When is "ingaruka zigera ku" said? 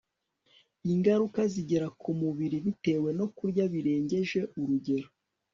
0.91-2.09